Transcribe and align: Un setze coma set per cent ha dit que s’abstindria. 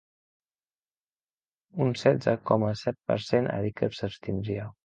Un 1.87 1.93
setze 2.05 2.35
coma 2.51 2.75
set 2.83 3.01
per 3.13 3.19
cent 3.29 3.53
ha 3.55 3.63
dit 3.67 3.81
que 3.83 3.95
s’abstindria. 4.01 4.71